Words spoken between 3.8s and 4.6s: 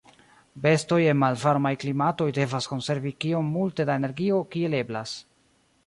da energio